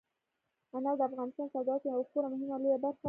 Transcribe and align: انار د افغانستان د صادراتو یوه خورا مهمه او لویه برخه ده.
انار 0.75 0.95
د 0.99 1.01
افغانستان 1.09 1.45
د 1.47 1.51
صادراتو 1.53 1.87
یوه 1.93 2.07
خورا 2.09 2.27
مهمه 2.33 2.53
او 2.55 2.61
لویه 2.63 2.79
برخه 2.83 2.97
ده. 2.97 2.99